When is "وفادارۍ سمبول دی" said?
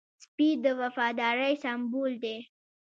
0.81-2.37